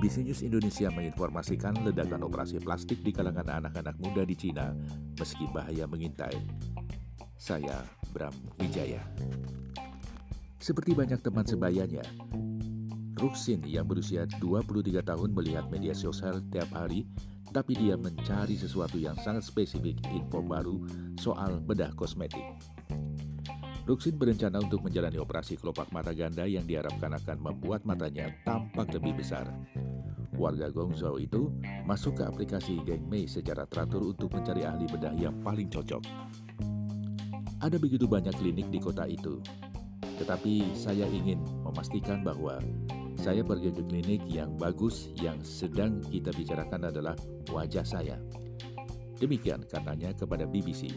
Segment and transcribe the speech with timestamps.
[0.00, 4.72] BBC News Indonesia menginformasikan ledakan operasi plastik di kalangan anak-anak muda di Cina
[5.20, 6.40] meski bahaya mengintai.
[7.36, 9.04] Saya Bram Wijaya.
[10.56, 12.00] Seperti banyak teman sebayanya,
[13.20, 17.04] Ruxin yang berusia 23 tahun melihat media sosial tiap hari,
[17.52, 20.80] tapi dia mencari sesuatu yang sangat spesifik info baru
[21.20, 22.56] soal bedah kosmetik.
[23.84, 29.18] Ruxin berencana untuk menjalani operasi kelopak mata ganda yang diharapkan akan membuat matanya tampak lebih
[29.18, 29.50] besar.
[30.40, 31.52] Warga Gongzhou itu
[31.84, 36.00] masuk ke aplikasi Gengmei secara teratur untuk mencari ahli bedah yang paling cocok.
[37.60, 39.36] Ada begitu banyak klinik di kota itu,
[40.16, 42.56] tetapi saya ingin memastikan bahwa
[43.20, 47.12] saya pergi ke klinik yang bagus yang sedang kita bicarakan adalah
[47.52, 48.16] wajah saya.
[49.20, 50.88] Demikian katanya kepada BBC.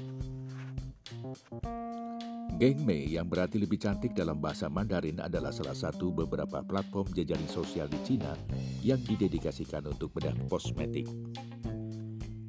[2.54, 7.90] Gengmei yang berarti lebih cantik dalam bahasa Mandarin adalah salah satu beberapa platform jejaring sosial
[7.90, 8.38] di Cina
[8.86, 11.10] yang didedikasikan untuk bedah kosmetik.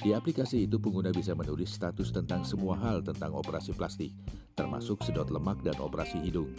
[0.04, 4.12] Di aplikasi itu pengguna bisa menulis status tentang semua hal tentang operasi plastik,
[4.52, 6.52] termasuk sedot lemak dan operasi hidung.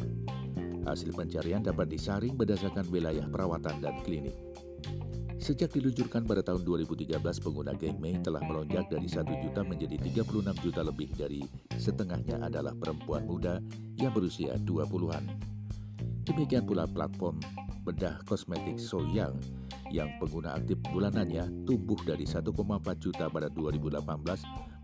[0.81, 4.33] Hasil pencarian dapat disaring berdasarkan wilayah perawatan dan klinik.
[5.45, 10.81] Sejak diluncurkan pada tahun 2013, pengguna Gengmei telah melonjak dari 1 juta menjadi 36 juta
[10.81, 11.45] lebih dari
[11.77, 13.61] setengahnya adalah perempuan muda
[13.93, 15.21] yang berusia 20-an.
[16.25, 17.37] Demikian pula platform
[17.85, 19.37] bedah kosmetik Soyang
[19.93, 22.49] yang pengguna aktif bulanannya tumbuh dari 1,4
[22.97, 24.01] juta pada 2018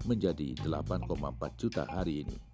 [0.05, 2.50] menjadi 8,4 juta hari ini.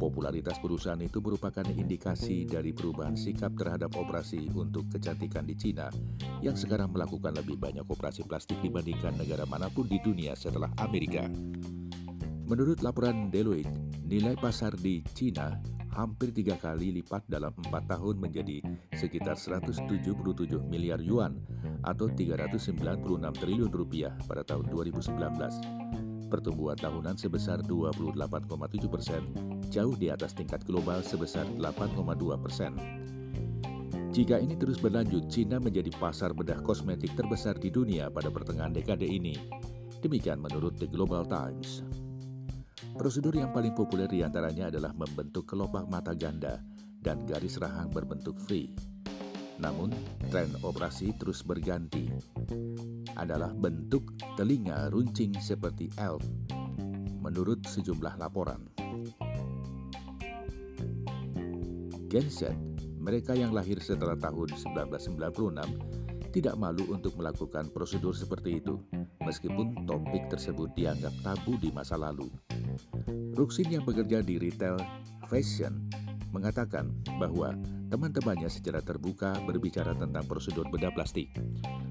[0.00, 5.92] Popularitas perusahaan itu merupakan indikasi dari perubahan sikap terhadap operasi untuk kecantikan di Cina
[6.40, 11.28] yang sekarang melakukan lebih banyak operasi plastik dibandingkan negara mana pun di dunia setelah Amerika.
[12.48, 13.68] Menurut laporan Deloitte,
[14.08, 15.60] nilai pasar di Cina
[15.92, 18.64] hampir tiga kali lipat dalam empat tahun menjadi
[18.96, 19.84] sekitar 177
[20.64, 21.36] miliar yuan
[21.84, 22.72] atau 396
[23.36, 25.12] triliun rupiah pada tahun 2019.
[26.30, 29.22] Pertumbuhan tahunan sebesar 28,7 persen,
[29.70, 32.74] jauh di atas tingkat global sebesar 8,2 persen.
[34.10, 39.06] Jika ini terus berlanjut, Cina menjadi pasar bedah kosmetik terbesar di dunia pada pertengahan dekade
[39.06, 39.38] ini.
[40.02, 41.86] Demikian menurut The Global Times.
[42.98, 46.58] Prosedur yang paling populer di antaranya adalah membentuk kelopak mata ganda
[46.98, 48.74] dan garis rahang berbentuk V.
[49.62, 49.94] Namun,
[50.26, 52.10] tren operasi terus berganti.
[53.14, 56.24] Adalah bentuk telinga runcing seperti elf,
[57.22, 58.66] menurut sejumlah laporan.
[62.10, 62.50] Gen Z,
[62.98, 68.82] mereka yang lahir setelah tahun 1996, tidak malu untuk melakukan prosedur seperti itu,
[69.22, 72.26] meskipun topik tersebut dianggap tabu di masa lalu.
[73.38, 74.82] Ruksin yang bekerja di retail
[75.30, 75.86] fashion
[76.34, 76.90] mengatakan
[77.22, 77.54] bahwa
[77.94, 81.30] teman-temannya secara terbuka berbicara tentang prosedur bedah plastik.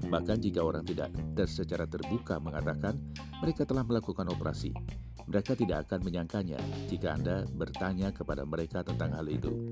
[0.04, 1.16] Bahkan jika orang tidak
[1.48, 2.92] secara terbuka mengatakan
[3.40, 4.76] mereka telah melakukan operasi,
[5.28, 6.60] mereka tidak akan menyangkanya
[6.92, 9.70] jika Anda bertanya kepada mereka tentang hal itu.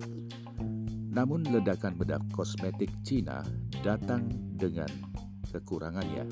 [1.19, 3.43] Namun ledakan bedah kosmetik Cina
[3.83, 4.87] datang dengan
[5.51, 6.31] kekurangannya.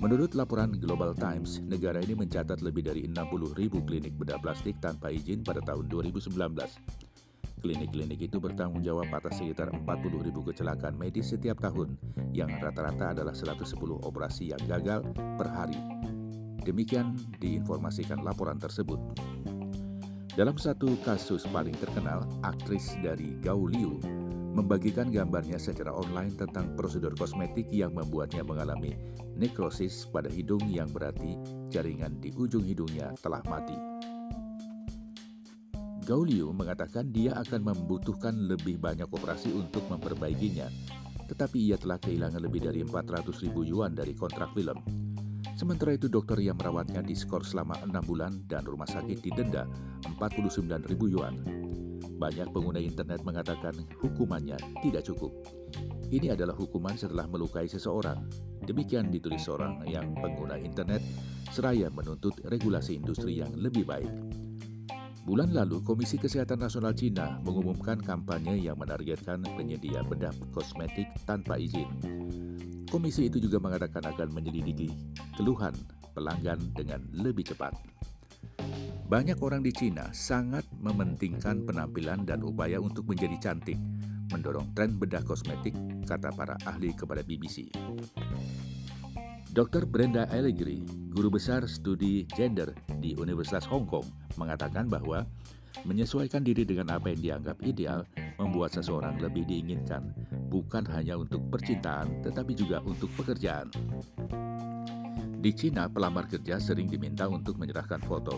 [0.00, 5.12] Menurut laporan Global Times, negara ini mencatat lebih dari 60 ribu klinik bedah plastik tanpa
[5.12, 6.32] izin pada tahun 2019.
[7.60, 12.00] Klinik-klinik itu bertanggung jawab atas sekitar 40 ribu kecelakaan medis setiap tahun,
[12.32, 15.04] yang rata-rata adalah 110 operasi yang gagal
[15.36, 15.76] per hari.
[16.64, 17.12] Demikian
[17.44, 18.96] diinformasikan laporan tersebut.
[20.36, 23.96] Dalam satu kasus paling terkenal, aktris dari Gao Liu
[24.52, 29.00] membagikan gambarnya secara online tentang prosedur kosmetik yang membuatnya mengalami
[29.32, 31.40] nekrosis pada hidung yang berarti
[31.72, 33.80] jaringan di ujung hidungnya telah mati.
[36.04, 40.68] Gauliu mengatakan dia akan membutuhkan lebih banyak operasi untuk memperbaikinya,
[41.32, 44.84] tetapi ia telah kehilangan lebih dari 400 ribu yuan dari kontrak film.
[45.56, 49.64] Sementara itu dokter yang merawatnya diskor selama 6 bulan dan rumah sakit didenda
[50.04, 51.40] 49 ribu yuan.
[52.20, 53.72] Banyak pengguna internet mengatakan
[54.04, 55.32] hukumannya tidak cukup.
[56.12, 58.28] Ini adalah hukuman setelah melukai seseorang.
[58.68, 61.00] Demikian ditulis seorang yang pengguna internet
[61.48, 64.12] seraya menuntut regulasi industri yang lebih baik.
[65.26, 71.90] Bulan lalu, Komisi Kesehatan Nasional Cina mengumumkan kampanye yang menargetkan penyedia bedah kosmetik tanpa izin.
[72.86, 74.86] Komisi itu juga mengatakan akan menyelidiki
[75.34, 75.74] keluhan
[76.14, 77.74] pelanggan dengan lebih cepat.
[79.10, 83.82] Banyak orang di Cina sangat mementingkan penampilan dan upaya untuk menjadi cantik,
[84.30, 85.74] mendorong tren bedah kosmetik,
[86.06, 87.66] kata para ahli kepada BBC.
[89.56, 89.88] Dr.
[89.88, 90.84] Brenda Allegri,
[91.16, 94.04] guru besar studi gender di Universitas Hong Kong,
[94.36, 95.24] mengatakan bahwa
[95.88, 98.04] menyesuaikan diri dengan apa yang dianggap ideal
[98.36, 100.12] membuat seseorang lebih diinginkan,
[100.52, 103.72] bukan hanya untuk percintaan tetapi juga untuk pekerjaan.
[105.40, 108.36] Di Cina, pelamar kerja sering diminta untuk menyerahkan foto.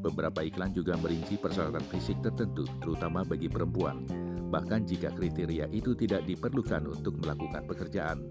[0.00, 4.08] Beberapa iklan juga merinci persyaratan fisik tertentu, terutama bagi perempuan,
[4.48, 8.24] bahkan jika kriteria itu tidak diperlukan untuk melakukan pekerjaan.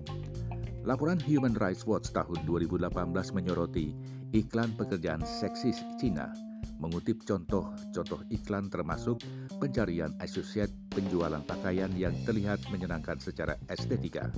[0.87, 2.87] Laporan Human Rights Watch tahun 2018
[3.35, 3.91] menyoroti
[4.31, 6.31] iklan pekerjaan seksis Cina,
[6.79, 9.19] mengutip contoh-contoh iklan termasuk
[9.59, 14.31] pencarian asosiat penjualan pakaian yang terlihat menyenangkan secara estetika.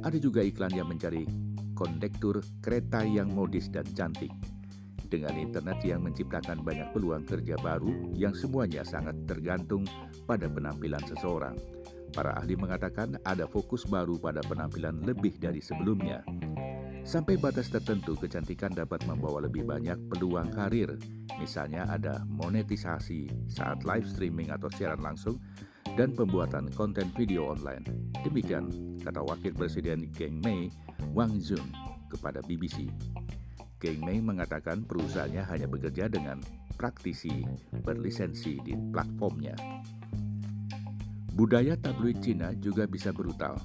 [0.00, 1.28] Ada juga iklan yang mencari
[1.76, 4.32] kondektur kereta yang modis dan cantik.
[5.12, 9.84] Dengan internet yang menciptakan banyak peluang kerja baru yang semuanya sangat tergantung
[10.24, 11.81] pada penampilan seseorang.
[12.12, 16.20] Para ahli mengatakan ada fokus baru pada penampilan lebih dari sebelumnya.
[17.02, 20.94] Sampai batas tertentu, kecantikan dapat membawa lebih banyak peluang karir.
[21.40, 25.40] Misalnya ada monetisasi saat live streaming atau siaran langsung
[25.98, 27.82] dan pembuatan konten video online.
[28.22, 28.70] Demikian
[29.02, 30.70] kata Wakil Presiden Geng Mei,
[31.10, 31.74] Wang Zun,
[32.06, 32.86] kepada BBC.
[33.82, 36.38] Geng Mei mengatakan perusahaannya hanya bekerja dengan
[36.78, 37.42] praktisi
[37.82, 39.58] berlisensi di platformnya.
[41.32, 43.56] Budaya tabloid Cina juga bisa brutal.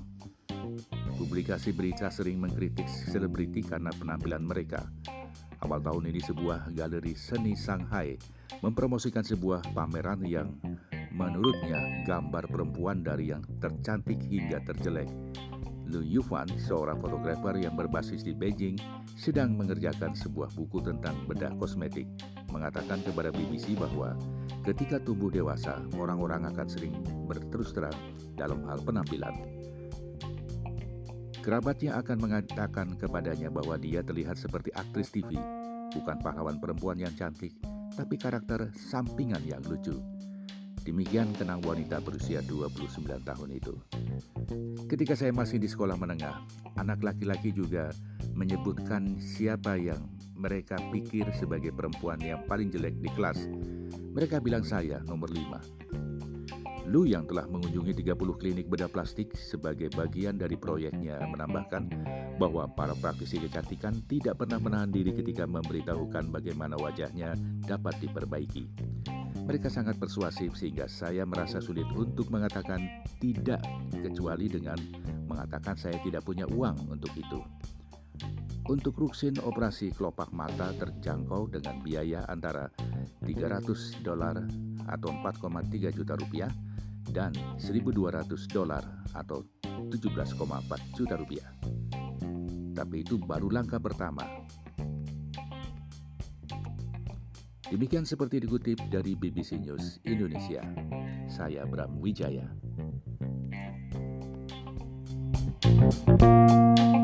[1.19, 4.87] Publikasi berita sering mengkritik selebriti karena penampilan mereka.
[5.59, 8.15] Awal tahun ini sebuah galeri seni Shanghai
[8.63, 10.55] mempromosikan sebuah pameran yang
[11.11, 15.11] menurutnya gambar perempuan dari yang tercantik hingga terjelek.
[15.91, 18.79] Lu Yufan, seorang fotografer yang berbasis di Beijing,
[19.19, 22.07] sedang mengerjakan sebuah buku tentang bedah kosmetik,
[22.51, 24.15] mengatakan kepada BBC bahwa
[24.67, 26.95] ketika tumbuh dewasa, orang-orang akan sering
[27.27, 27.95] berterus terang
[28.39, 29.35] dalam hal penampilan.
[31.43, 35.35] Kerabatnya akan mengatakan kepadanya bahwa dia terlihat seperti aktris TV,
[35.95, 37.55] bukan pahlawan perempuan yang cantik,
[37.95, 39.95] tapi karakter sampingan yang lucu.
[40.87, 43.75] Demikian kenang wanita berusia 29 tahun itu.
[44.87, 46.47] Ketika saya masih di sekolah menengah,
[46.79, 47.91] anak laki-laki juga
[48.35, 49.99] menyebutkan siapa yang
[50.35, 53.51] mereka pikir sebagai perempuan yang paling jelek di kelas.
[54.15, 56.06] Mereka bilang saya nomor 5.
[56.87, 61.83] Lu yang telah mengunjungi 30 klinik bedah plastik sebagai bagian dari proyeknya menambahkan
[62.39, 67.35] bahwa para praktisi kecantikan tidak pernah menahan diri ketika memberitahukan bagaimana wajahnya
[67.67, 68.71] dapat diperbaiki.
[69.43, 72.79] Mereka sangat persuasif sehingga saya merasa sulit untuk mengatakan
[73.19, 73.59] tidak
[73.91, 74.79] kecuali dengan
[75.27, 77.43] mengatakan saya tidak punya uang untuk itu.
[78.67, 82.71] Untuk ruksin operasi kelopak mata terjangkau dengan biaya antara
[83.27, 84.39] 300 dolar
[84.87, 86.51] atau 4,3 juta rupiah
[87.11, 88.83] dan 1.200 dolar
[89.15, 90.35] atau 17,4
[90.95, 91.49] juta rupiah.
[92.77, 94.21] Tapi itu baru langkah pertama
[97.67, 100.63] Demikian seperti dikutip dari BBC News Indonesia.
[101.27, 102.47] Saya Bram Wijaya.
[105.67, 106.96] thank you